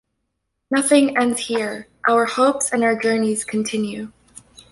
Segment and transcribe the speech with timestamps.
[0.71, 4.11] Nothing ends here; our hopes and our journeys continue.